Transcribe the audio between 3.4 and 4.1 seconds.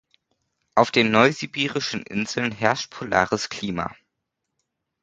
Klima.